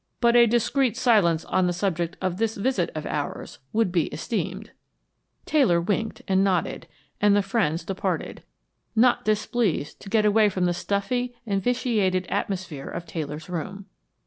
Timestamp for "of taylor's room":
12.89-13.85